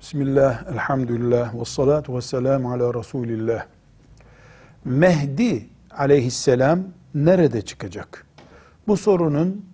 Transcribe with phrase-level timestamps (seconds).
[0.00, 3.66] Bismillah, elhamdülillah, ve salatu ve selamu ala Resulillah.
[4.84, 6.80] Mehdi aleyhisselam
[7.14, 8.26] nerede çıkacak?
[8.88, 9.66] Bu sorunun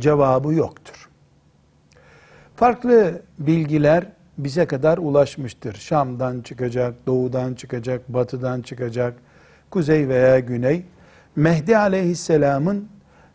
[0.00, 1.08] cevabı yoktur.
[2.56, 4.06] Farklı bilgiler
[4.38, 5.74] bize kadar ulaşmıştır.
[5.74, 9.14] Şam'dan çıkacak, doğudan çıkacak, batıdan çıkacak,
[9.70, 10.84] kuzey veya güney.
[11.36, 12.88] Mehdi aleyhisselamın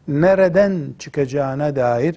[0.08, 2.16] nereden çıkacağına dair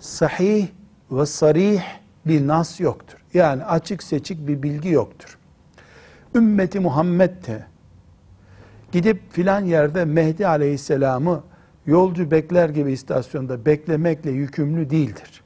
[0.00, 0.66] sahih
[1.10, 1.82] ve sarih
[2.28, 3.18] bir nas yoktur.
[3.34, 5.38] Yani açık seçik bir bilgi yoktur.
[6.34, 7.66] Ümmeti Muhammed de
[8.92, 11.42] gidip filan yerde Mehdi Aleyhisselam'ı
[11.86, 15.42] yolcu bekler gibi istasyonda beklemekle yükümlü değildir.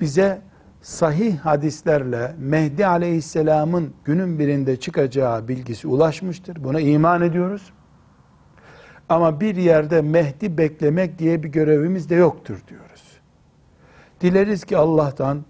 [0.00, 0.40] Bize
[0.82, 6.64] sahih hadislerle Mehdi Aleyhisselam'ın günün birinde çıkacağı bilgisi ulaşmıştır.
[6.64, 7.72] Buna iman ediyoruz.
[9.08, 13.02] Ama bir yerde Mehdi beklemek diye bir görevimiz de yoktur diyoruz.
[14.20, 15.44] Dileriz ki Allah'tan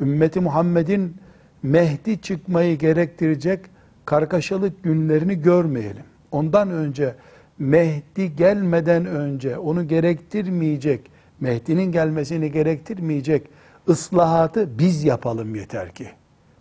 [0.00, 1.16] ümmeti Muhammed'in
[1.62, 3.60] Mehdi çıkmayı gerektirecek
[4.04, 6.04] kargaşalık günlerini görmeyelim.
[6.30, 7.14] Ondan önce
[7.58, 13.48] Mehdi gelmeden önce onu gerektirmeyecek, Mehdi'nin gelmesini gerektirmeyecek
[13.88, 16.08] ıslahatı biz yapalım yeter ki.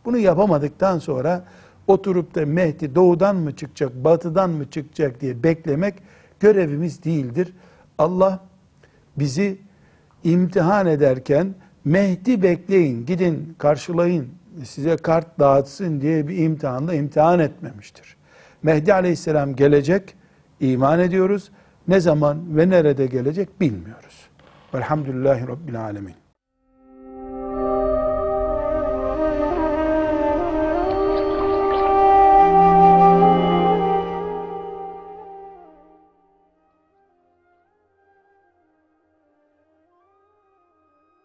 [0.05, 1.45] Bunu yapamadıktan sonra
[1.87, 5.95] oturup da Mehdi doğudan mı çıkacak, batıdan mı çıkacak diye beklemek
[6.39, 7.53] görevimiz değildir.
[7.97, 8.39] Allah
[9.17, 9.57] bizi
[10.23, 11.55] imtihan ederken
[11.85, 14.29] Mehdi bekleyin, gidin karşılayın,
[14.63, 18.17] size kart dağıtsın diye bir imtihanla imtihan etmemiştir.
[18.63, 20.15] Mehdi aleyhisselam gelecek,
[20.59, 21.51] iman ediyoruz.
[21.87, 24.29] Ne zaman ve nerede gelecek bilmiyoruz.
[24.73, 26.15] Velhamdülillahi Rabbil Alemin.